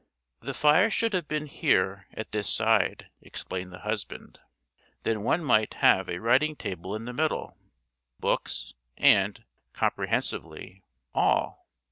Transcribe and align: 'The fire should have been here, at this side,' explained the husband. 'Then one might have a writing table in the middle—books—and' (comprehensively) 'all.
'The 0.39 0.55
fire 0.55 0.89
should 0.89 1.13
have 1.13 1.27
been 1.27 1.45
here, 1.45 2.07
at 2.15 2.31
this 2.31 2.49
side,' 2.49 3.11
explained 3.21 3.71
the 3.71 3.81
husband. 3.81 4.39
'Then 5.03 5.21
one 5.21 5.43
might 5.43 5.75
have 5.75 6.09
a 6.09 6.17
writing 6.17 6.55
table 6.55 6.95
in 6.95 7.05
the 7.05 7.13
middle—books—and' 7.13 9.43
(comprehensively) 9.73 10.81
'all. 11.13 11.67